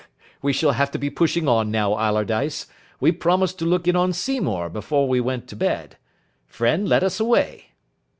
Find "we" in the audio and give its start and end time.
0.41-0.51, 2.99-3.11, 5.07-5.21